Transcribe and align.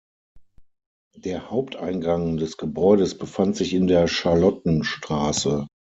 Der 1.15 1.51
Haupteingang 1.51 2.37
des 2.37 2.57
Gebäudes 2.57 3.15
befand 3.15 3.55
sich 3.55 3.71
in 3.75 3.85
der 3.85 4.07
Charlottenstraße. 4.07 5.67